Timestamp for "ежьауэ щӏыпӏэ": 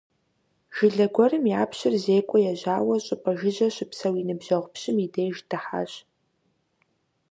2.51-3.31